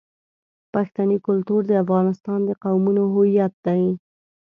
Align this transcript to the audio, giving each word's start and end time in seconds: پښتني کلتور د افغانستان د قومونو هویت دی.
پښتني 0.73 1.17
کلتور 1.27 1.61
د 1.67 1.71
افغانستان 1.83 2.39
د 2.45 2.49
قومونو 2.63 3.03
هویت 3.13 3.53
دی. 3.65 3.83